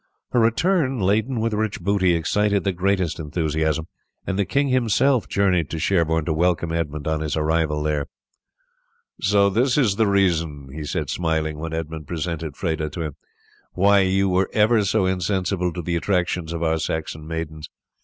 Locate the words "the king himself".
4.39-5.29